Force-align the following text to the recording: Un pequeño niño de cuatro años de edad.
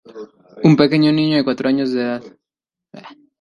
Un 0.67 0.73
pequeño 0.81 1.09
niño 1.17 1.35
de 1.37 1.43
cuatro 1.47 1.69
años 1.69 1.91
de 1.91 2.01
edad. 2.01 2.21